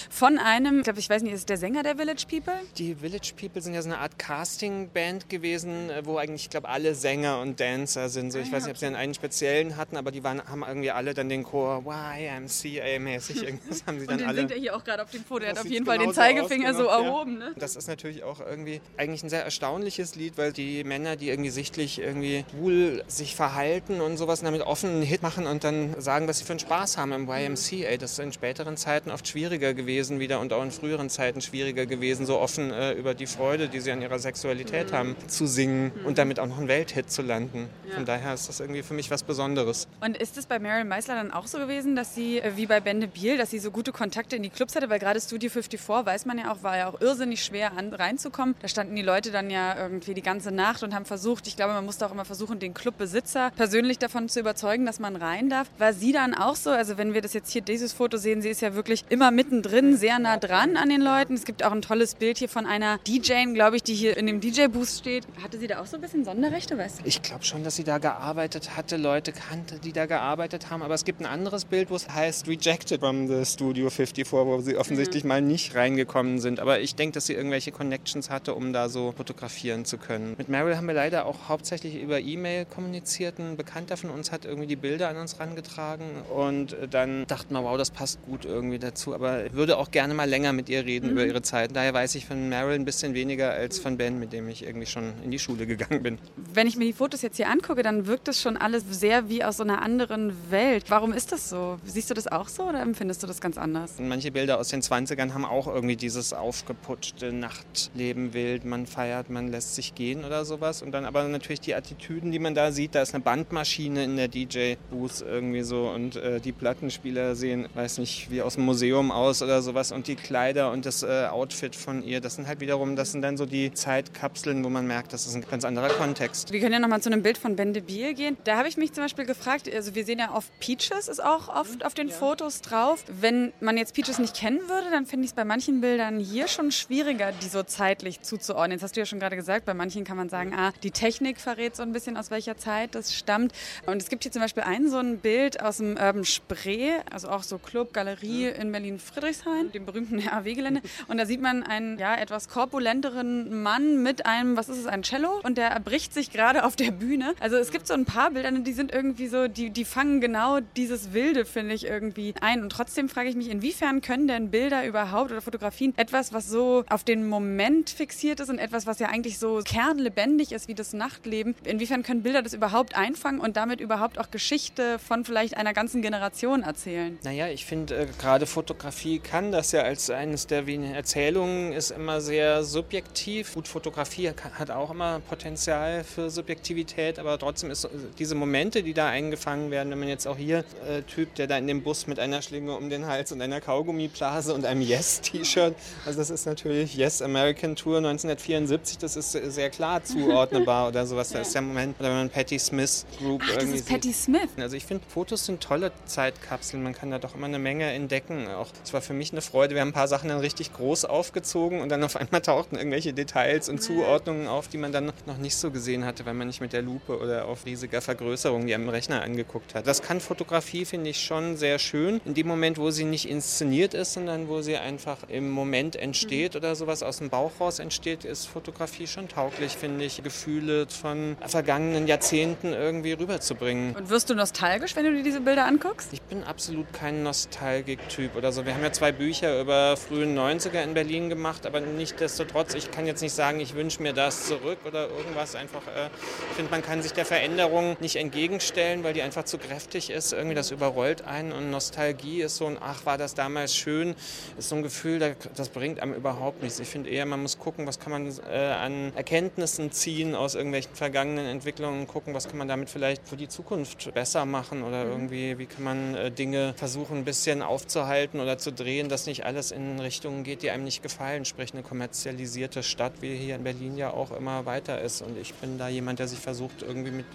von 0.09 0.39
einem, 0.39 0.79
ich 0.79 0.83
glaube, 0.83 0.97
ich 0.97 1.11
weiß 1.11 1.21
nicht, 1.21 1.33
ist 1.33 1.41
es 1.41 1.45
der 1.45 1.57
Sänger 1.57 1.83
der 1.83 1.95
Village 1.95 2.25
People? 2.27 2.59
Die 2.79 2.95
Village 2.95 3.33
People 3.39 3.61
sind 3.61 3.75
ja 3.75 3.83
so 3.83 3.89
eine 3.89 3.99
Art 3.99 4.17
Casting-Band 4.17 5.29
gewesen, 5.29 5.91
äh, 5.91 6.03
wo 6.03 6.17
eigentlich, 6.17 6.45
ich 6.45 6.49
glaube, 6.49 6.69
alle 6.69 6.95
Sänger 6.95 7.39
und 7.39 7.59
Dancer 7.59 8.09
sind. 8.09 8.31
So, 8.31 8.39
ich 8.39 8.49
ah, 8.49 8.53
weiß 8.53 8.63
nicht, 8.63 8.71
ob 8.71 8.77
sie 8.79 8.87
einen 8.87 9.13
speziellen 9.13 9.77
hatten 9.77 9.90
hatten, 9.91 9.97
aber 9.97 10.11
die 10.11 10.23
waren, 10.23 10.43
haben 10.43 10.63
irgendwie 10.67 10.91
alle 10.91 11.13
dann 11.13 11.29
den 11.29 11.43
Chor 11.43 11.83
YMCA-mäßig. 11.85 13.43
Irgendwas 13.45 13.85
haben 13.85 13.99
sie 13.99 14.07
dann 14.07 14.15
Und 14.15 14.21
den 14.21 14.27
alle. 14.27 14.37
singt 14.39 14.51
er 14.51 14.57
hier 14.57 14.75
auch 14.75 14.83
gerade 14.83 15.03
auf 15.03 15.11
dem 15.11 15.23
Foto. 15.23 15.43
Er 15.43 15.51
hat 15.51 15.59
auf 15.59 15.65
jeden 15.65 15.85
Fall 15.85 15.97
den 15.97 16.13
Zeigefinger 16.13 16.71
aus, 16.71 16.77
so 16.77 16.83
genau, 16.83 16.99
ja. 16.99 17.05
erhoben. 17.05 17.37
Ne? 17.37 17.53
Das 17.57 17.75
ist 17.75 17.87
natürlich 17.87 18.23
auch 18.23 18.39
irgendwie 18.39 18.81
eigentlich 18.97 19.23
ein 19.23 19.29
sehr 19.29 19.43
erstaunliches 19.43 20.15
Lied, 20.15 20.37
weil 20.37 20.53
die 20.53 20.83
Männer, 20.83 21.15
die 21.15 21.29
irgendwie 21.29 21.49
sichtlich 21.49 21.99
irgendwie 21.99 22.45
cool 22.59 23.03
sich 23.07 23.35
verhalten 23.35 24.01
und 24.01 24.17
sowas 24.17 24.41
damit 24.41 24.61
offen 24.61 24.89
einen 24.89 25.03
Hit 25.03 25.21
machen 25.21 25.47
und 25.47 25.63
dann 25.63 25.99
sagen, 25.99 26.27
was 26.27 26.39
sie 26.39 26.45
für 26.45 26.53
einen 26.53 26.59
Spaß 26.59 26.97
haben 26.97 27.11
im 27.11 27.29
YMCA. 27.29 27.97
Das 27.97 28.13
ist 28.13 28.19
in 28.19 28.33
späteren 28.33 28.77
Zeiten 28.77 29.11
oft 29.11 29.27
schwieriger 29.27 29.73
gewesen 29.73 30.19
wieder 30.19 30.39
und 30.39 30.53
auch 30.53 30.63
in 30.63 30.71
früheren 30.71 31.09
Zeiten 31.09 31.41
schwieriger 31.41 31.85
gewesen, 31.85 32.25
so 32.25 32.39
offen 32.39 32.71
äh, 32.71 32.93
über 32.93 33.13
die 33.13 33.27
Freude, 33.27 33.67
die 33.67 33.79
sie 33.79 33.91
an 33.91 34.01
ihrer 34.01 34.19
Sexualität 34.19 34.93
haben, 34.93 35.15
zu 35.27 35.45
singen 35.45 35.91
und 36.05 36.17
damit 36.17 36.39
auch 36.39 36.47
noch 36.47 36.57
einen 36.57 36.67
Welthit 36.67 37.11
zu 37.11 37.21
landen. 37.21 37.69
Von 37.93 38.05
daher 38.05 38.33
ist 38.33 38.47
das 38.47 38.59
irgendwie 38.59 38.83
für 38.83 38.93
mich 38.93 39.11
was 39.11 39.23
Besonderes. 39.23 39.80
Und 40.01 40.17
ist 40.17 40.37
es 40.37 40.45
bei 40.45 40.59
Marilyn 40.59 40.87
Meisler 40.87 41.15
dann 41.15 41.31
auch 41.31 41.47
so 41.47 41.57
gewesen, 41.57 41.95
dass 41.95 42.15
sie, 42.15 42.39
äh, 42.39 42.55
wie 42.55 42.65
bei 42.65 42.79
Bende 42.79 43.07
Biel, 43.07 43.37
dass 43.37 43.51
sie 43.51 43.59
so 43.59 43.71
gute 43.71 43.91
Kontakte 43.91 44.35
in 44.35 44.43
die 44.43 44.49
Clubs 44.49 44.75
hatte? 44.75 44.89
Weil 44.89 44.99
gerade 44.99 45.19
Studio 45.19 45.49
54, 45.49 46.05
weiß 46.05 46.25
man 46.25 46.37
ja 46.37 46.51
auch, 46.51 46.63
war 46.63 46.77
ja 46.77 46.89
auch 46.89 46.99
irrsinnig 47.01 47.43
schwer 47.43 47.77
an, 47.77 47.93
reinzukommen. 47.93 48.55
Da 48.61 48.67
standen 48.67 48.95
die 48.95 49.01
Leute 49.01 49.31
dann 49.31 49.49
ja 49.49 49.77
irgendwie 49.77 50.13
die 50.13 50.21
ganze 50.21 50.51
Nacht 50.51 50.83
und 50.83 50.93
haben 50.93 51.05
versucht, 51.05 51.47
ich 51.47 51.55
glaube, 51.55 51.73
man 51.73 51.85
musste 51.85 52.05
auch 52.05 52.11
immer 52.11 52.25
versuchen, 52.25 52.59
den 52.59 52.73
Clubbesitzer 52.73 53.51
persönlich 53.55 53.99
davon 53.99 54.29
zu 54.29 54.39
überzeugen, 54.39 54.85
dass 54.85 54.99
man 54.99 55.15
rein 55.15 55.49
darf. 55.49 55.67
War 55.77 55.93
sie 55.93 56.11
dann 56.11 56.33
auch 56.33 56.55
so? 56.55 56.71
Also 56.71 56.97
wenn 56.97 57.13
wir 57.13 57.21
das 57.21 57.33
jetzt 57.33 57.51
hier, 57.51 57.61
dieses 57.61 57.93
Foto 57.93 58.17
sehen, 58.17 58.41
sie 58.41 58.49
ist 58.49 58.61
ja 58.61 58.75
wirklich 58.75 59.05
immer 59.09 59.31
mittendrin, 59.31 59.97
sehr 59.97 60.19
nah 60.19 60.37
dran 60.37 60.77
an 60.77 60.89
den 60.89 61.01
Leuten. 61.01 61.33
Es 61.33 61.45
gibt 61.45 61.63
auch 61.63 61.71
ein 61.71 61.81
tolles 61.81 62.15
Bild 62.15 62.37
hier 62.37 62.49
von 62.49 62.65
einer 62.65 62.99
DJ, 62.99 63.53
glaube 63.53 63.75
ich, 63.75 63.83
die 63.83 63.93
hier 63.93 64.17
in 64.17 64.27
dem 64.27 64.41
DJ-Booth 64.41 64.89
steht. 64.89 65.25
Hatte 65.43 65.57
sie 65.59 65.67
da 65.67 65.81
auch 65.81 65.85
so 65.85 65.97
ein 65.97 66.01
bisschen 66.01 66.25
Sonderrechte, 66.25 66.77
weißt 66.77 66.99
du? 66.99 67.03
Ich 67.05 67.21
glaube 67.21 67.43
schon, 67.43 67.63
dass 67.63 67.75
sie 67.75 67.83
da 67.83 67.97
gearbeitet 67.97 68.75
hatte, 68.75 68.97
Leute 68.97 69.31
kannte, 69.31 69.70
die 69.83 69.93
da 69.93 70.05
gearbeitet 70.05 70.69
haben. 70.69 70.81
Aber 70.81 70.93
es 70.93 71.05
gibt 71.05 71.21
ein 71.21 71.25
anderes 71.25 71.65
Bild, 71.65 71.89
wo 71.89 71.95
es 71.95 72.09
heißt 72.09 72.47
Rejected 72.47 72.99
from 72.99 73.27
the 73.27 73.45
Studio 73.45 73.89
54, 73.89 74.31
wo 74.31 74.59
sie 74.61 74.77
offensichtlich 74.77 75.23
mal 75.23 75.41
nicht 75.41 75.75
reingekommen 75.75 76.39
sind. 76.39 76.59
Aber 76.59 76.79
ich 76.79 76.95
denke, 76.95 77.13
dass 77.13 77.25
sie 77.25 77.33
irgendwelche 77.33 77.71
Connections 77.71 78.29
hatte, 78.29 78.55
um 78.55 78.73
da 78.73 78.89
so 78.89 79.13
fotografieren 79.13 79.85
zu 79.85 79.97
können. 79.97 80.35
Mit 80.37 80.49
Meryl 80.49 80.77
haben 80.77 80.87
wir 80.87 80.93
leider 80.93 81.25
auch 81.25 81.49
hauptsächlich 81.49 82.01
über 82.01 82.19
E-Mail 82.19 82.65
kommuniziert. 82.65 83.39
Ein 83.39 83.57
Bekannter 83.57 83.97
von 83.97 84.09
uns 84.09 84.31
hat 84.31 84.45
irgendwie 84.45 84.67
die 84.67 84.75
Bilder 84.75 85.09
an 85.09 85.17
uns 85.17 85.39
rangetragen. 85.39 86.05
Und 86.35 86.75
dann 86.89 87.25
dachten 87.27 87.53
wir, 87.53 87.63
wow, 87.63 87.77
das 87.77 87.91
passt 87.91 88.21
gut 88.23 88.45
irgendwie 88.45 88.79
dazu. 88.79 89.13
Aber 89.13 89.45
ich 89.45 89.53
würde 89.53 89.77
auch 89.77 89.91
gerne 89.91 90.13
mal 90.13 90.29
länger 90.29 90.53
mit 90.53 90.69
ihr 90.69 90.85
reden 90.85 91.11
über 91.11 91.25
ihre 91.25 91.41
Zeit. 91.41 91.75
Daher 91.75 91.93
weiß 91.93 92.15
ich 92.15 92.25
von 92.25 92.49
Meryl 92.49 92.75
ein 92.75 92.85
bisschen 92.85 93.13
weniger 93.13 93.51
als 93.51 93.79
von 93.79 93.97
Ben, 93.97 94.19
mit 94.19 94.33
dem 94.33 94.49
ich 94.49 94.65
irgendwie 94.65 94.87
schon 94.87 95.13
in 95.23 95.31
die 95.31 95.39
Schule 95.39 95.65
gegangen 95.65 96.03
bin. 96.03 96.17
Wenn 96.53 96.67
ich 96.67 96.77
mir 96.77 96.85
die 96.85 96.93
Fotos 96.93 97.21
jetzt 97.21 97.37
hier 97.37 97.49
angucke, 97.49 97.83
dann 97.83 98.07
wirkt 98.07 98.27
das 98.27 98.41
schon 98.41 98.57
alles 98.57 98.83
sehr 98.89 99.29
wie 99.29 99.43
aus 99.43 99.60
so 99.61 99.63
einer 99.63 99.83
anderen 99.83 100.33
Welt. 100.49 100.85
Warum 100.89 101.13
ist 101.13 101.31
das 101.31 101.47
so? 101.47 101.77
Siehst 101.85 102.09
du 102.09 102.15
das 102.15 102.27
auch 102.27 102.47
so 102.47 102.63
oder 102.63 102.81
empfindest 102.81 103.21
du 103.21 103.27
das 103.27 103.39
ganz 103.39 103.59
anders? 103.59 103.93
Manche 103.99 104.31
Bilder 104.31 104.57
aus 104.57 104.69
den 104.69 104.81
20ern 104.81 105.35
haben 105.35 105.45
auch 105.45 105.67
irgendwie 105.67 105.95
dieses 105.95 106.33
aufgeputschte 106.33 107.31
Nachtleben 107.31 108.33
wild. 108.33 108.65
Man 108.65 108.87
feiert, 108.87 109.29
man 109.29 109.49
lässt 109.49 109.75
sich 109.75 109.93
gehen 109.93 110.25
oder 110.25 110.45
sowas. 110.45 110.81
Und 110.81 110.93
dann 110.93 111.05
aber 111.05 111.23
natürlich 111.25 111.61
die 111.61 111.75
Attitüden, 111.75 112.31
die 112.31 112.39
man 112.39 112.55
da 112.55 112.71
sieht. 112.71 112.95
Da 112.95 113.03
ist 113.03 113.13
eine 113.13 113.23
Bandmaschine 113.23 114.03
in 114.03 114.15
der 114.15 114.29
DJ-Booth 114.29 115.21
irgendwie 115.21 115.61
so. 115.61 115.89
Und 115.89 116.15
äh, 116.15 116.39
die 116.39 116.53
Plattenspieler 116.53 117.35
sehen, 117.35 117.69
weiß 117.75 117.99
nicht, 117.99 118.31
wie 118.31 118.41
aus 118.41 118.55
dem 118.55 118.65
Museum 118.65 119.11
aus 119.11 119.43
oder 119.43 119.61
sowas. 119.61 119.91
Und 119.91 120.07
die 120.07 120.15
Kleider 120.15 120.71
und 120.71 120.87
das 120.87 121.03
äh, 121.03 121.27
Outfit 121.29 121.75
von 121.75 122.03
ihr, 122.03 122.19
das 122.19 122.33
sind 122.33 122.47
halt 122.47 122.61
wiederum, 122.61 122.95
das 122.95 123.11
sind 123.11 123.21
dann 123.21 123.37
so 123.37 123.45
die 123.45 123.71
Zeitkapseln, 123.71 124.63
wo 124.63 124.69
man 124.69 124.87
merkt, 124.87 125.13
das 125.13 125.27
ist 125.27 125.35
ein 125.35 125.45
ganz 125.47 125.65
anderer 125.65 125.89
Kontext. 125.89 126.51
Wir 126.51 126.59
können 126.59 126.73
ja 126.73 126.79
nochmal 126.79 127.03
zu 127.03 127.11
einem 127.11 127.21
Bild 127.21 127.37
von 127.37 127.55
Ben 127.55 127.73
de 127.73 127.83
Biel 127.83 128.15
gehen. 128.15 128.37
Da 128.45 128.57
habe 128.57 128.67
ich 128.67 128.75
mich 128.75 128.91
zum 128.93 129.03
Beispiel 129.03 129.25
gefragt, 129.25 129.50
also 129.73 129.95
wir 129.95 130.05
sehen 130.05 130.19
ja 130.19 130.33
oft 130.33 130.51
Peaches 130.59 131.07
ist 131.07 131.23
auch 131.23 131.49
oft 131.49 131.85
auf 131.85 131.93
den 131.93 132.09
Fotos 132.09 132.61
drauf. 132.61 133.03
Wenn 133.07 133.53
man 133.59 133.77
jetzt 133.77 133.93
Peaches 133.93 134.19
nicht 134.19 134.35
kennen 134.35 134.59
würde, 134.67 134.89
dann 134.91 135.05
finde 135.05 135.25
ich 135.25 135.31
es 135.31 135.35
bei 135.35 135.45
manchen 135.45 135.81
Bildern 135.81 136.19
hier 136.19 136.47
schon 136.47 136.71
schwieriger, 136.71 137.31
die 137.31 137.47
so 137.47 137.63
zeitlich 137.63 138.21
zuzuordnen. 138.21 138.71
Jetzt 138.71 138.83
hast 138.83 138.95
du 138.95 139.01
ja 139.01 139.05
schon 139.05 139.19
gerade 139.19 139.35
gesagt, 139.35 139.65
bei 139.65 139.73
manchen 139.73 140.03
kann 140.03 140.17
man 140.17 140.29
sagen, 140.29 140.53
ah, 140.55 140.71
die 140.83 140.91
Technik 140.91 141.39
verrät 141.39 141.75
so 141.75 141.83
ein 141.83 141.91
bisschen, 141.91 142.17
aus 142.17 142.31
welcher 142.31 142.57
Zeit 142.57 142.95
das 142.95 143.13
stammt. 143.13 143.53
Und 143.85 144.01
es 144.01 144.09
gibt 144.09 144.23
hier 144.23 144.31
zum 144.31 144.41
Beispiel 144.41 144.63
ein 144.63 144.89
so 144.89 144.97
ein 144.97 145.19
Bild 145.19 145.61
aus 145.61 145.77
dem 145.77 145.97
Urban 145.97 146.25
Spree, 146.25 146.91
also 147.11 147.29
auch 147.29 147.43
so 147.43 147.57
Club, 147.57 147.93
Galerie 147.93 148.47
in 148.47 148.71
Berlin-Friedrichshain, 148.71 149.71
dem 149.71 149.85
berühmten 149.85 150.19
RAW-Gelände. 150.27 150.81
Und 151.07 151.17
da 151.17 151.25
sieht 151.25 151.41
man 151.41 151.63
einen 151.63 151.97
ja, 151.97 152.15
etwas 152.15 152.49
korpulenteren 152.49 153.61
Mann 153.61 154.01
mit 154.03 154.25
einem, 154.25 154.57
was 154.57 154.69
ist 154.69 154.77
es, 154.77 154.87
ein 154.87 155.03
Cello? 155.03 155.39
Und 155.43 155.57
der 155.57 155.69
erbricht 155.69 156.13
sich 156.13 156.31
gerade 156.31 156.65
auf 156.65 156.75
der 156.75 156.91
Bühne. 156.91 157.33
Also 157.39 157.57
es 157.57 157.71
gibt 157.71 157.87
so 157.87 157.93
ein 157.93 158.05
paar 158.05 158.31
Bilder, 158.31 158.51
die 158.51 158.73
sind 158.73 158.91
irgendwie 158.91 159.27
so, 159.27 159.40
die, 159.47 159.69
die 159.69 159.85
fangen 159.85 160.21
genau 160.21 160.59
dieses 160.77 161.13
Wilde, 161.13 161.45
finde 161.45 161.75
ich, 161.75 161.85
irgendwie 161.85 162.33
ein. 162.41 162.61
Und 162.61 162.71
trotzdem 162.71 163.09
frage 163.09 163.29
ich 163.29 163.35
mich, 163.35 163.49
inwiefern 163.49 164.01
können 164.01 164.27
denn 164.27 164.51
Bilder 164.51 164.85
überhaupt 164.85 165.31
oder 165.31 165.41
Fotografien 165.41 165.93
etwas, 165.97 166.33
was 166.33 166.47
so 166.49 166.83
auf 166.89 167.03
den 167.03 167.27
Moment 167.27 167.89
fixiert 167.89 168.39
ist 168.39 168.49
und 168.49 168.59
etwas, 168.59 168.85
was 168.87 168.99
ja 168.99 169.07
eigentlich 169.07 169.37
so 169.39 169.61
kernlebendig 169.63 170.51
ist 170.51 170.67
wie 170.67 170.75
das 170.75 170.93
Nachtleben, 170.93 171.55
inwiefern 171.63 172.03
können 172.03 172.23
Bilder 172.23 172.41
das 172.41 172.53
überhaupt 172.53 172.95
einfangen 172.95 173.39
und 173.39 173.57
damit 173.57 173.79
überhaupt 173.81 174.17
auch 174.19 174.31
Geschichte 174.31 174.99
von 174.99 175.25
vielleicht 175.25 175.57
einer 175.57 175.73
ganzen 175.73 176.01
Generation 176.01 176.63
erzählen? 176.63 177.17
Naja, 177.23 177.47
ich 177.47 177.65
finde, 177.65 177.95
äh, 177.95 178.07
gerade 178.19 178.45
Fotografie 178.45 179.19
kann 179.19 179.51
das 179.51 179.71
ja 179.71 179.81
als 179.81 180.09
eines 180.09 180.47
der 180.47 180.65
wenigen 180.67 180.93
Erzählungen, 180.93 181.73
ist 181.73 181.91
immer 181.91 182.21
sehr 182.21 182.63
subjektiv. 182.63 183.53
Gut, 183.53 183.67
Fotografie 183.67 184.29
hat 184.29 184.71
auch 184.71 184.91
immer 184.91 185.19
Potenzial 185.27 186.03
für 186.03 186.29
Subjektivität, 186.29 187.19
aber 187.19 187.37
trotzdem 187.39 187.71
ist 187.71 187.81
so- 187.81 187.89
diese 188.19 188.35
Momente, 188.35 188.83
die 188.83 188.93
da 188.93 189.07
eingefangen 189.31 189.71
werden, 189.71 189.91
wenn 189.91 189.99
man 189.99 190.09
jetzt 190.09 190.27
auch 190.27 190.37
hier 190.37 190.65
äh, 190.87 191.01
Typ, 191.03 191.35
der 191.35 191.47
da 191.47 191.57
in 191.57 191.65
dem 191.65 191.83
Bus 191.83 192.05
mit 192.05 192.19
einer 192.19 192.41
Schlinge 192.41 192.75
um 192.75 192.89
den 192.89 193.05
Hals 193.07 193.31
und 193.31 193.41
einer 193.41 193.61
Kaugummiblase 193.61 194.53
und 194.53 194.65
einem 194.65 194.81
Yes-T-Shirt, 194.81 195.73
also 196.05 196.19
das 196.19 196.29
ist 196.29 196.45
natürlich 196.45 196.95
Yes 196.95 197.21
American 197.21 197.77
Tour 197.77 197.97
1974, 197.97 198.97
das 198.97 199.15
ist 199.15 199.35
äh, 199.35 199.49
sehr 199.49 199.69
klar 199.69 200.03
zuordnenbar 200.03 200.89
oder 200.89 201.05
sowas. 201.05 201.29
Da 201.29 201.39
ist 201.39 201.55
der 201.55 201.61
Moment, 201.61 201.97
oder 201.99 202.09
wenn 202.09 202.17
man 202.17 202.29
Patti 202.29 202.59
Smith 202.59 203.05
Group 203.19 203.41
Ach, 203.43 203.47
das 203.47 203.63
irgendwie 203.63 203.77
ist 203.77 203.87
sieht. 203.87 203.95
Patty 203.95 204.13
Smith. 204.13 204.49
Also 204.57 204.75
ich 204.75 204.85
finde, 204.85 205.03
Fotos 205.07 205.45
sind 205.45 205.61
tolle 205.61 205.91
Zeitkapseln. 206.05 206.83
Man 206.83 206.93
kann 206.93 207.09
da 207.11 207.19
doch 207.19 207.35
immer 207.35 207.47
eine 207.47 207.59
Menge 207.59 207.89
entdecken. 207.89 208.47
Auch 208.49 208.67
es 208.83 208.93
war 208.93 209.01
für 209.01 209.13
mich 209.13 209.31
eine 209.31 209.41
Freude. 209.41 209.75
Wir 209.75 209.81
haben 209.81 209.89
ein 209.89 209.93
paar 209.93 210.09
Sachen 210.09 210.27
dann 210.27 210.39
richtig 210.39 210.73
groß 210.73 211.05
aufgezogen 211.05 211.79
und 211.79 211.89
dann 211.89 212.03
auf 212.03 212.17
einmal 212.17 212.41
tauchten 212.41 212.75
irgendwelche 212.75 213.13
Details 213.13 213.69
und 213.69 213.81
Zuordnungen 213.81 214.47
auf, 214.47 214.67
die 214.67 214.77
man 214.77 214.91
dann 214.91 215.13
noch 215.25 215.37
nicht 215.37 215.55
so 215.55 215.71
gesehen 215.71 216.05
hatte, 216.05 216.25
weil 216.25 216.33
man 216.33 216.47
nicht 216.47 216.59
mit 216.59 216.73
der 216.73 216.81
Lupe 216.81 217.17
oder 217.17 217.45
auf 217.45 217.65
riesiger 217.65 218.01
Vergrößerung 218.01 218.67
die 218.67 218.75
am 218.75 218.89
Rechner 218.89 219.10
angeguckt 219.19 219.75
hat. 219.75 219.87
Das 219.87 220.01
kann 220.01 220.21
Fotografie, 220.21 220.85
finde 220.85 221.09
ich, 221.09 221.23
schon 221.23 221.57
sehr 221.57 221.79
schön. 221.79 222.21
In 222.25 222.33
dem 222.33 222.47
Moment, 222.47 222.77
wo 222.77 222.91
sie 222.91 223.03
nicht 223.03 223.27
inszeniert 223.27 223.93
ist, 223.93 224.13
sondern 224.13 224.47
wo 224.47 224.61
sie 224.61 224.77
einfach 224.77 225.17
im 225.27 225.49
Moment 225.49 225.95
entsteht 225.95 226.55
oder 226.55 226.75
sowas 226.75 227.03
aus 227.03 227.17
dem 227.17 227.29
Bauch 227.29 227.51
raus 227.59 227.79
entsteht, 227.79 228.23
ist 228.23 228.45
Fotografie 228.45 229.07
schon 229.07 229.27
tauglich, 229.27 229.73
finde 229.73 230.05
ich, 230.05 230.21
Gefühle 230.23 230.87
von 230.87 231.35
vergangenen 231.47 232.07
Jahrzehnten 232.07 232.73
irgendwie 232.73 233.13
rüberzubringen. 233.13 233.95
Und 233.95 234.09
wirst 234.09 234.29
du 234.29 234.35
nostalgisch, 234.35 234.95
wenn 234.95 235.05
du 235.05 235.13
dir 235.13 235.23
diese 235.23 235.41
Bilder 235.41 235.65
anguckst? 235.65 236.13
Ich 236.13 236.21
bin 236.21 236.43
absolut 236.43 236.91
kein 236.93 237.23
Nostalgik-Typ 237.23 238.35
oder 238.35 238.51
so. 238.51 238.65
Wir 238.65 238.73
haben 238.73 238.83
ja 238.83 238.91
zwei 238.91 239.11
Bücher 239.11 239.59
über 239.59 239.97
frühen 239.97 240.37
90er 240.37 240.83
in 240.83 240.93
Berlin 240.93 241.29
gemacht, 241.29 241.65
aber 241.65 241.81
nichtsdestotrotz, 241.81 242.73
ich 242.73 242.91
kann 242.91 243.07
jetzt 243.07 243.21
nicht 243.21 243.33
sagen, 243.33 243.59
ich 243.59 243.75
wünsche 243.75 244.01
mir 244.01 244.13
das 244.13 244.47
zurück 244.47 244.79
oder 244.85 245.09
irgendwas. 245.09 245.55
Einfach, 245.55 245.81
äh, 245.87 246.09
ich 246.49 246.55
finde, 246.55 246.71
man 246.71 246.81
kann 246.81 247.01
sich 247.01 247.13
der 247.13 247.25
Veränderung 247.25 247.97
nicht 247.99 248.15
entgegenstellen, 248.15 249.00
weil 249.03 249.13
die 249.13 249.21
einfach 249.21 249.43
zu 249.43 249.57
kräftig 249.57 250.09
ist. 250.09 250.33
Irgendwie 250.33 250.55
das 250.55 250.71
überrollt 250.71 251.23
einen 251.23 251.51
und 251.51 251.69
Nostalgie 251.71 252.41
ist 252.41 252.57
so 252.57 252.65
ein, 252.67 252.77
ach, 252.79 253.05
war 253.05 253.17
das 253.17 253.33
damals 253.33 253.75
schön, 253.75 254.15
ist 254.57 254.69
so 254.69 254.75
ein 254.75 254.83
Gefühl, 254.83 255.19
da- 255.19 255.31
das 255.55 255.69
bringt 255.69 255.99
einem 255.99 256.13
überhaupt 256.13 256.61
nichts. 256.63 256.79
Ich 256.79 256.87
finde 256.87 257.09
eher, 257.09 257.25
man 257.25 257.41
muss 257.41 257.57
gucken, 257.59 257.87
was 257.87 257.99
kann 257.99 258.11
man 258.11 258.31
äh, 258.51 258.55
an 258.57 259.11
Erkenntnissen 259.15 259.91
ziehen 259.91 260.35
aus 260.35 260.55
irgendwelchen 260.55 260.93
vergangenen 260.95 261.45
Entwicklungen 261.45 262.01
und 262.01 262.07
gucken, 262.07 262.33
was 262.33 262.47
kann 262.47 262.57
man 262.57 262.67
damit 262.67 262.89
vielleicht 262.89 263.27
für 263.27 263.37
die 263.37 263.47
Zukunft 263.47 264.13
besser 264.13 264.45
machen 264.45 264.83
oder 264.83 265.03
irgendwie, 265.05 265.57
wie 265.57 265.65
kann 265.65 265.83
man 265.83 266.15
äh, 266.15 266.31
Dinge 266.31 266.73
versuchen, 266.77 267.17
ein 267.17 267.25
bisschen 267.25 267.61
aufzuhalten 267.61 268.39
oder 268.39 268.57
zu 268.57 268.71
drehen, 268.71 269.09
dass 269.09 269.25
nicht 269.25 269.45
alles 269.45 269.71
in 269.71 269.99
Richtungen 269.99 270.43
geht, 270.43 270.61
die 270.63 270.71
einem 270.71 270.83
nicht 270.83 271.03
gefallen. 271.03 271.45
Sprich, 271.45 271.73
eine 271.73 271.83
kommerzialisierte 271.83 272.83
Stadt, 272.83 273.13
wie 273.21 273.35
hier 273.35 273.55
in 273.55 273.63
Berlin 273.63 273.97
ja 273.97 274.11
auch 274.11 274.31
immer 274.31 274.65
weiter 274.65 275.01
ist. 275.01 275.21
Und 275.21 275.37
ich 275.37 275.53
bin 275.55 275.77
da 275.77 275.87
jemand, 275.89 276.19
der 276.19 276.27
sich 276.27 276.39
versucht, 276.39 276.81
irgendwie 276.81 277.11
mit 277.11 277.25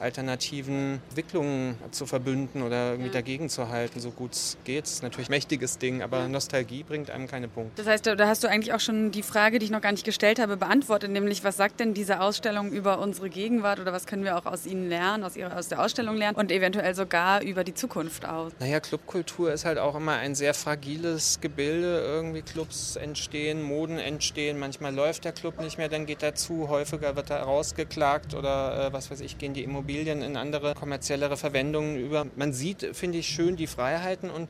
alternativen 0.00 1.00
Entwicklungen 1.10 1.76
zu 1.90 2.06
verbünden 2.06 2.62
oder 2.62 2.92
irgendwie 2.92 3.10
dagegen 3.10 3.48
zu 3.48 3.68
halten, 3.68 4.00
so 4.00 4.10
gut 4.10 4.32
es 4.32 4.56
geht. 4.64 4.84
Das 4.84 4.92
ist 4.92 5.02
natürlich 5.02 5.28
ein 5.28 5.32
mächtiges 5.32 5.78
Ding, 5.78 6.02
aber 6.02 6.28
Nostalgie 6.28 6.84
bringt 6.84 7.10
einem 7.10 7.26
keine 7.26 7.48
Punkte. 7.48 7.82
Das 7.82 7.86
heißt, 7.86 8.06
da 8.06 8.26
hast 8.26 8.44
du 8.44 8.48
eigentlich 8.48 8.72
auch 8.72 8.80
schon 8.80 9.10
die 9.10 9.22
Frage, 9.22 9.58
die 9.58 9.66
ich 9.66 9.70
noch 9.72 9.80
gar 9.80 9.92
nicht 9.92 10.04
gestellt 10.04 10.38
habe, 10.38 10.56
beantwortet, 10.56 11.10
nämlich 11.10 11.42
was 11.42 11.56
sagt 11.56 11.80
denn 11.80 11.94
diese 11.94 12.20
Ausstellung 12.20 12.70
über 12.70 13.00
unsere 13.00 13.28
Gegenwart 13.28 13.80
oder 13.80 13.92
was 13.92 14.06
können 14.06 14.24
wir 14.24 14.38
auch 14.38 14.46
aus 14.46 14.66
ihnen 14.66 14.88
lernen, 14.88 15.24
aus, 15.24 15.36
ihrer, 15.36 15.56
aus 15.56 15.68
der 15.68 15.82
Ausstellung 15.82 16.16
lernen 16.16 16.36
und 16.36 16.52
eventuell 16.52 16.94
sogar 16.94 17.42
über 17.42 17.64
die 17.64 17.74
Zukunft 17.74 18.26
aus? 18.26 18.52
Naja, 18.60 18.78
Clubkultur 18.78 19.52
ist 19.52 19.64
halt 19.64 19.78
auch 19.78 19.96
immer 19.96 20.12
ein 20.12 20.36
sehr 20.36 20.54
fragiles 20.54 21.40
Gebilde. 21.40 22.02
Irgendwie 22.06 22.42
Clubs 22.42 22.94
entstehen, 22.94 23.62
Moden 23.62 23.98
entstehen. 23.98 24.58
Manchmal 24.58 24.94
läuft 24.94 25.24
der 25.24 25.32
Club 25.32 25.60
nicht 25.60 25.76
mehr, 25.76 25.88
dann 25.88 26.06
geht 26.06 26.22
er 26.22 26.36
zu. 26.36 26.68
Häufiger 26.68 27.16
wird 27.16 27.30
er 27.30 27.42
rausgeklagt 27.42 28.34
oder 28.34 28.86
äh, 28.86 28.92
was 28.92 29.10
weiß 29.10 29.20
ich, 29.20 29.38
gehen 29.38 29.54
die 29.54 29.64
Immobilien 29.64 30.22
in 30.22 30.36
andere 30.36 30.74
kommerziellere 31.00 31.38
Verwendungen 31.38 31.98
über. 31.98 32.26
Man 32.36 32.52
sieht, 32.52 32.94
finde 32.94 33.18
ich, 33.18 33.28
schön 33.28 33.56
die 33.56 33.66
Freiheiten 33.66 34.28
und 34.28 34.48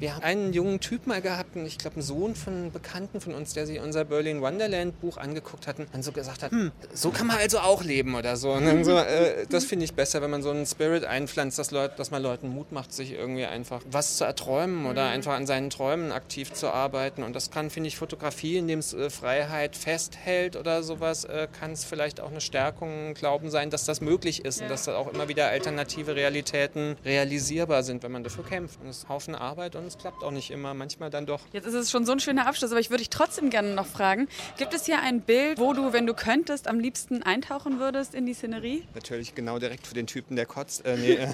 wir 0.00 0.16
haben 0.16 0.24
einen 0.24 0.52
jungen 0.52 0.80
Typ 0.80 1.06
mal 1.06 1.22
gehabt, 1.22 1.54
ich 1.54 1.78
glaube, 1.78 1.96
einen 1.96 2.02
Sohn 2.02 2.34
von 2.34 2.54
einem 2.54 2.72
Bekannten 2.72 3.20
von 3.20 3.34
uns, 3.34 3.54
der 3.54 3.66
sich 3.66 3.78
unser 3.78 4.04
Berlin 4.04 4.40
Wonderland 4.40 5.00
Buch 5.00 5.16
angeguckt 5.16 5.68
hat 5.68 5.78
und 5.78 5.86
dann 5.92 6.02
so 6.02 6.10
gesagt 6.10 6.42
hat, 6.42 6.50
hm, 6.50 6.72
so 6.92 7.10
kann 7.10 7.28
man 7.28 7.36
also 7.38 7.60
auch 7.60 7.84
leben 7.84 8.16
oder 8.16 8.36
so. 8.36 8.50
Und 8.50 8.84
so 8.84 8.96
äh, 8.96 9.46
das 9.48 9.64
finde 9.64 9.84
ich 9.84 9.94
besser, 9.94 10.22
wenn 10.22 10.30
man 10.30 10.42
so 10.42 10.50
einen 10.50 10.66
Spirit 10.66 11.04
einpflanzt, 11.04 11.58
dass, 11.58 11.70
Leute, 11.70 11.94
dass 11.96 12.10
man 12.10 12.20
Leuten 12.20 12.48
Mut 12.48 12.72
macht, 12.72 12.92
sich 12.92 13.12
irgendwie 13.12 13.44
einfach 13.44 13.80
was 13.88 14.16
zu 14.16 14.24
erträumen 14.24 14.86
oder 14.86 15.06
mhm. 15.06 15.12
einfach 15.12 15.34
an 15.34 15.46
seinen 15.46 15.70
Träumen 15.70 16.10
aktiv 16.10 16.52
zu 16.52 16.68
arbeiten. 16.72 17.22
Und 17.22 17.36
das 17.36 17.52
kann, 17.52 17.70
finde 17.70 17.88
ich, 17.88 17.96
Fotografie, 17.96 18.56
indem 18.56 18.80
es 18.80 18.92
äh, 18.92 19.08
Freiheit 19.08 19.76
festhält 19.76 20.56
oder 20.56 20.82
sowas, 20.82 21.24
äh, 21.24 21.46
kann 21.60 21.70
es 21.70 21.84
vielleicht 21.84 22.20
auch 22.20 22.30
eine 22.30 22.40
Stärkung, 22.40 23.14
Glauben 23.14 23.50
sein, 23.50 23.70
dass 23.70 23.84
das 23.84 24.00
möglich 24.00 24.44
ist 24.44 24.62
und 24.62 24.68
dass 24.68 24.84
da 24.84 24.96
auch 24.96 25.12
immer 25.12 25.28
wieder 25.28 25.52
alternative 25.92 26.16
Realitäten 26.16 26.96
realisierbar 27.04 27.82
sind, 27.82 28.02
wenn 28.02 28.12
man 28.12 28.24
dafür 28.24 28.44
kämpft. 28.44 28.80
Und 28.80 28.88
es 28.88 28.98
ist 28.98 29.04
ein 29.04 29.08
Haufen 29.10 29.34
Arbeit 29.34 29.76
und 29.76 29.86
es 29.86 29.98
klappt 29.98 30.22
auch 30.24 30.30
nicht 30.30 30.50
immer, 30.50 30.74
manchmal 30.74 31.10
dann 31.10 31.26
doch. 31.26 31.40
Jetzt 31.52 31.66
ist 31.66 31.74
es 31.74 31.90
schon 31.90 32.06
so 32.06 32.12
ein 32.12 32.20
schöner 32.20 32.46
Abschluss, 32.46 32.70
aber 32.70 32.80
ich 32.80 32.90
würde 32.90 33.00
dich 33.00 33.10
trotzdem 33.10 33.50
gerne 33.50 33.74
noch 33.74 33.86
fragen, 33.86 34.28
gibt 34.56 34.72
es 34.74 34.86
hier 34.86 35.00
ein 35.00 35.20
Bild, 35.20 35.58
wo 35.58 35.72
du, 35.74 35.92
wenn 35.92 36.06
du 36.06 36.14
könntest, 36.14 36.66
am 36.66 36.80
liebsten 36.80 37.22
eintauchen 37.22 37.78
würdest 37.78 38.14
in 38.14 38.26
die 38.26 38.34
Szenerie? 38.34 38.84
Natürlich 38.94 39.34
genau 39.34 39.58
direkt 39.58 39.86
für 39.86 39.94
den 39.94 40.06
Typen, 40.06 40.36
der 40.36 40.46
kotzt. 40.46 40.84
Äh, 40.86 40.96
nee, 40.96 41.12
äh, 41.12 41.28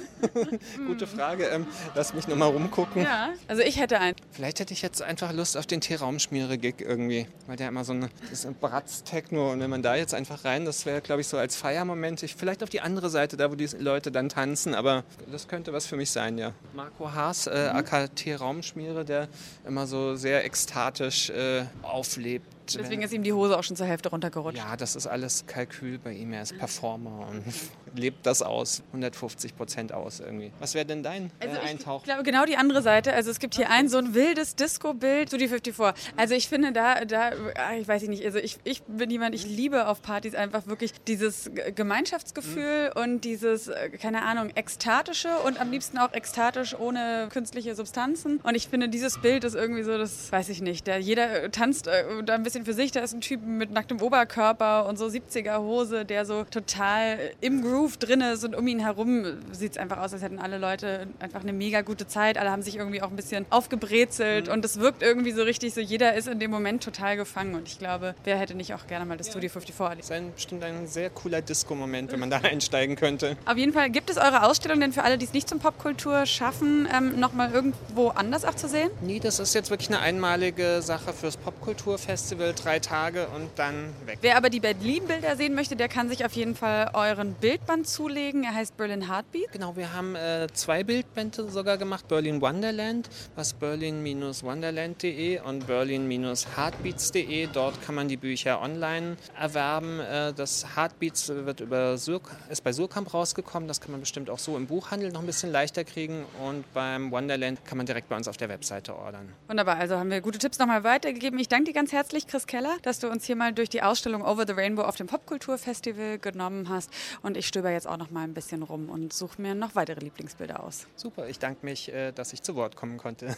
gute 0.87 1.07
Frage. 1.07 1.45
Ähm, 1.47 1.67
lass 1.95 2.15
mich 2.15 2.27
nochmal 2.27 2.51
rumgucken. 2.51 3.03
Ja, 3.03 3.31
also 3.47 3.63
ich 3.63 3.79
hätte 3.79 4.01
einen. 4.01 4.17
Vielleicht 4.33 4.61
hätte 4.61 4.73
ich 4.73 4.83
jetzt 4.83 5.03
einfach 5.03 5.33
Lust 5.33 5.57
auf 5.57 5.67
den 5.67 5.81
T-Raumschmiere-Gig 5.81 6.77
irgendwie, 6.81 7.27
weil 7.47 7.57
der 7.57 7.69
immer 7.69 7.85
so 7.85 7.93
eine, 7.93 8.11
das 8.23 8.41
ist 8.41 8.47
ein 8.47 8.55
Bratz-Techno 8.55 9.53
und 9.53 9.61
wenn 9.61 9.71
man 9.71 9.83
da 9.83 9.95
jetzt 9.95 10.15
einfach 10.15 10.45
rein, 10.45 10.65
das 10.65 10.85
wäre, 10.87 11.01
glaube 11.01 11.21
ich, 11.21 11.29
so 11.29 11.37
als 11.37 11.57
Feiermoment. 11.57 12.23
Ich, 12.23 12.35
vielleicht 12.35 12.63
auf 12.63 12.71
die 12.71 12.81
andere 12.81 13.11
Seite, 13.11 13.37
da 13.37 13.51
wo 13.51 13.55
die 13.55 13.69
Leute 13.79 14.11
dann 14.11 14.29
tanzen, 14.29 14.48
aber 14.75 15.05
das 15.31 15.49
könnte 15.49 15.73
was 15.73 15.87
für 15.87 15.97
mich 15.97 16.11
sein, 16.11 16.39
ja. 16.39 16.53
Marco 16.75 17.13
Haas, 17.13 17.47
äh. 17.47 17.71
AKT 17.73 18.41
Raumschmiere, 18.41 19.05
der 19.05 19.29
immer 19.67 19.87
so 19.87 20.17
sehr 20.17 20.45
ekstatisch 20.45 21.31
äh, 21.31 21.65
auflebt 21.83 22.58
Deswegen 22.77 23.03
ist 23.03 23.13
ihm 23.13 23.23
die 23.23 23.33
Hose 23.33 23.59
auch 23.59 23.63
schon 23.63 23.77
zur 23.77 23.87
Hälfte 23.87 24.11
runtergerutscht. 24.11 24.59
Ja, 24.59 24.77
das 24.77 24.97
ist 24.97 25.07
alles 25.07 25.47
Kalkül 25.47 25.99
bei 25.99 26.13
ihm. 26.13 26.33
Er 26.33 26.43
ist 26.43 26.59
Performer 26.59 27.29
und 27.29 27.45
lebt 27.95 28.27
das 28.27 28.43
aus, 28.43 28.83
150 28.89 29.57
Prozent 29.57 29.93
aus 29.93 30.21
irgendwie. 30.21 30.53
Was 30.59 30.75
wäre 30.75 30.87
denn 30.87 31.03
dein 31.03 31.31
äh, 31.41 31.49
also 31.49 31.61
Eintauch? 31.61 32.01
Ich 32.01 32.05
glaube 32.05 32.23
genau 32.23 32.45
die 32.45 32.57
andere 32.57 32.83
Seite. 32.83 33.13
Also 33.13 33.31
es 33.31 33.39
gibt 33.39 33.55
hier 33.55 33.71
ein 33.71 33.89
so 33.89 33.99
ein 33.99 34.15
wildes 34.15 34.57
Disco-Bild, 34.57 35.29
Studio 35.29 35.49
54. 35.49 36.15
Also 36.17 36.35
ich 36.35 36.49
finde 36.49 36.73
da, 36.73 37.05
da, 37.05 37.31
ah, 37.57 37.75
ich 37.79 37.87
weiß 37.87 38.03
nicht, 38.09 38.25
also 38.25 38.39
ich, 38.39 38.59
ich 38.65 38.83
bin 38.85 39.11
jemand, 39.11 39.35
ich 39.35 39.47
liebe 39.47 39.87
auf 39.87 40.03
Partys 40.03 40.35
einfach 40.35 40.67
wirklich 40.67 40.93
dieses 41.07 41.51
Gemeinschaftsgefühl 41.75 42.93
mhm. 42.95 43.03
und 43.03 43.21
dieses, 43.23 43.69
äh, 43.69 43.91
keine 43.91 44.23
Ahnung, 44.23 44.51
ekstatische 44.55 45.31
und 45.45 45.61
am 45.61 45.71
liebsten 45.71 45.99
auch 45.99 46.13
ekstatisch 46.13 46.79
ohne 46.79 47.29
künstliche 47.31 47.75
Substanzen. 47.75 48.41
Und 48.43 48.55
ich 48.55 48.69
finde 48.69 48.89
dieses 48.89 49.19
Bild 49.19 49.45
ist 49.45 49.55
irgendwie 49.55 49.83
so, 49.83 49.99
das 49.99 50.31
weiß 50.31 50.49
ich 50.49 50.63
nicht. 50.63 50.87
Der, 50.87 50.99
jeder 50.99 51.45
äh, 51.45 51.51
tanzt 51.51 51.87
da 51.87 52.35
ein 52.35 52.43
bisschen 52.43 52.58
für 52.65 52.73
sich. 52.73 52.93
Da 52.93 53.01
ist 53.01 53.13
ein 53.13 53.21
Typ 53.21 53.45
mit 53.45 53.71
nacktem 53.71 54.01
Oberkörper 54.01 54.87
und 54.87 54.99
so 54.99 55.07
70er 55.07 55.61
Hose, 55.61 56.05
der 56.05 56.25
so 56.25 56.45
total 56.45 57.19
im 57.41 57.63
Groove 57.63 57.97
drin 57.97 58.21
ist 58.21 58.45
und 58.45 58.55
um 58.55 58.67
ihn 58.67 58.81
herum 58.81 59.25
sieht 59.53 59.73
es 59.73 59.79
einfach 59.79 59.99
aus, 59.99 60.13
als 60.13 60.23
hätten 60.23 60.39
alle 60.39 60.59
Leute 60.59 61.07
einfach 61.21 61.43
eine 61.43 61.53
mega 61.53 61.83
gute 61.83 62.07
Zeit. 62.07 62.39
Alle 62.39 62.51
haben 62.51 62.63
sich 62.63 62.77
irgendwie 62.77 63.03
auch 63.03 63.11
ein 63.11 63.17
bisschen 63.17 63.47
aufgebrezelt 63.51 64.47
mhm. 64.47 64.53
und 64.53 64.65
es 64.65 64.81
wirkt 64.81 65.03
irgendwie 65.03 65.33
so 65.33 65.43
richtig 65.43 65.75
so, 65.75 65.81
jeder 65.81 66.15
ist 66.15 66.29
in 66.29 66.39
dem 66.39 66.51
Moment 66.51 66.83
total 66.83 67.17
gefangen 67.17 67.55
und 67.55 67.69
ich 67.69 67.79
glaube, 67.79 68.15
wer 68.25 68.37
hätte 68.37 68.55
nicht 68.55 68.75
auch 68.75 68.87
gerne 68.87 69.05
mal 69.05 69.17
das 69.17 69.29
ja. 69.29 69.33
Studio 69.33 69.51
54 69.51 69.81
erlebt. 69.81 70.11
Das 70.11 70.19
ist 70.19 70.35
bestimmt 70.35 70.65
ein 70.65 70.87
sehr 70.87 71.11
cooler 71.11 71.43
Disco-Moment, 71.43 72.13
wenn 72.13 72.21
man 72.21 72.31
da 72.31 72.39
einsteigen 72.43 72.97
könnte. 72.97 73.37
Auf 73.47 73.57
jeden 73.57 73.73
Fall, 73.73 73.91
gibt 73.91 74.11
es 74.11 74.17
eure 74.17 74.45
Ausstellung 74.45 74.81
denn 74.81 74.93
für 74.93 75.03
alle, 75.03 75.19
die 75.19 75.25
es 75.25 75.33
nicht 75.33 75.49
zum 75.49 75.59
Popkultur 75.59 76.27
schaffen, 76.27 76.89
ähm, 76.95 77.19
nochmal 77.19 77.53
irgendwo 77.53 78.09
anders 78.09 78.45
auch 78.45 78.55
zu 78.55 78.69
sehen? 78.69 78.91
Nee, 79.01 79.21
das 79.21 79.39
ist 79.39 79.55
jetzt 79.55 79.71
wirklich 79.71 79.89
eine 79.89 80.01
einmalige 80.01 80.83
Sache 80.83 81.13
fürs 81.13 81.37
Popkulturfestival, 81.37 82.48
drei 82.55 82.79
Tage 82.79 83.27
und 83.29 83.51
dann 83.57 83.95
weg. 84.07 84.19
Wer 84.23 84.37
aber 84.37 84.51
die 84.51 84.61
Berlin-Bilder 84.61 85.37
sehen 85.37 85.55
möchte, 85.55 85.77
der 85.77 85.89
kann 85.89 86.09
sich 86.09 86.25
auf 86.25 86.33
jeden 86.33 86.55
Fall 86.55 86.91
euren 86.95 87.35
Bild 87.35 87.59
Bildband 87.59 87.89
zulegen. 87.89 88.45
Er 88.45 88.55
heißt 88.55 88.77
Berlin 88.77 89.09
Heartbeat. 89.09 89.53
Genau, 89.53 89.75
wir 89.75 89.93
haben 89.93 90.15
äh, 90.15 90.47
zwei 90.53 90.85
Bildbände 90.85 91.51
sogar 91.51 91.77
gemacht. 91.77 92.07
Berlin 92.09 92.41
Wonderland, 92.41 93.09
was 93.37 93.53
berlin-wonderland.de 93.53 95.41
und 95.41 95.67
berlin-heartbeats.de. 95.67 97.49
Dort 97.53 97.83
kann 97.83 97.95
man 97.95 98.09
die 98.09 98.17
Bücher 98.17 98.61
online 98.61 99.17
erwerben. 99.39 100.01
Äh, 100.01 100.33
das 100.35 100.77
Heartbeats 100.77 101.29
wird 101.29 101.61
über 101.61 101.99
Sur 101.99 102.21
ist 102.49 102.63
bei 102.65 102.73
Surkamp 102.73 103.13
rausgekommen. 103.15 103.67
Das 103.67 103.81
kann 103.81 103.93
man 103.93 104.01
bestimmt 104.01 104.31
auch 104.31 104.39
so 104.39 104.57
im 104.57 104.67
Buchhandel 104.67 105.11
noch 105.11 105.21
ein 105.21 105.27
bisschen 105.27 105.51
leichter 105.51 105.85
kriegen. 105.85 106.25
Und 106.47 106.71
beim 106.75 107.11
Wonderland 107.11 107.65
kann 107.65 107.79
man 107.79 107.87
direkt 107.87 108.09
bei 108.09 108.17
uns 108.17 108.29
auf 108.29 108.37
der 108.37 108.49
Webseite 108.49 108.95
ordern. 108.95 109.33
Wunderbar, 109.49 109.77
also 109.77 109.97
haben 109.97 110.11
wir 110.11 110.21
gute 110.21 110.39
Tipps 110.39 110.59
nochmal 110.59 110.85
weitergegeben. 110.85 111.39
Ich 111.39 111.49
danke 111.49 111.67
dir 111.67 111.75
ganz 111.75 111.93
herzlich, 111.93 112.27
Chris 112.39 112.47
Keller, 112.47 112.77
dass 112.83 113.01
du 113.01 113.09
uns 113.11 113.25
hier 113.25 113.35
mal 113.35 113.53
durch 113.53 113.69
die 113.69 113.83
Ausstellung 113.83 114.23
Over 114.23 114.47
the 114.47 114.53
Rainbow 114.53 114.83
auf 114.83 114.95
dem 114.95 115.09
Popkulturfestival 115.09 116.21
genommen 116.21 116.69
hast. 116.69 116.89
Und 117.21 117.37
ich 117.37 117.49
stöber 117.49 117.73
jetzt 117.73 117.89
auch 117.89 117.97
noch 117.97 118.13
mal 118.13 118.23
ein 118.23 118.33
bisschen 118.33 118.63
rum 118.63 118.91
und 118.91 119.13
suche 119.13 119.43
mir 119.43 119.57
noch 119.57 119.75
weitere 119.75 119.99
Lieblingsbilder 119.99 120.63
aus. 120.63 120.87
Super, 120.95 121.29
ich 121.29 121.41
danke 121.41 121.67
mich, 121.67 121.93
äh, 121.93 122.13
dass 122.13 122.33
ich 122.33 122.43
zu 122.45 122.55
Wort 122.55 122.77
kommen 122.77 122.97
konnte. 122.97 123.37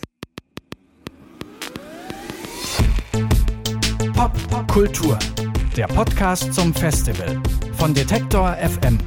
Pop, 4.13 4.33
Pop 4.51 4.69
Kultur, 4.69 5.19
der 5.79 5.87
Podcast 5.87 6.53
zum 6.53 6.75
Festival 6.75 7.43
von 7.79 7.95
Detektor 7.95 8.55
FM. 8.57 8.99